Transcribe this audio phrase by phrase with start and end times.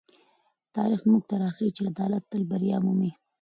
[0.75, 3.11] تاریخ موږ ته راښيي چې عدالت تل بریا مومي.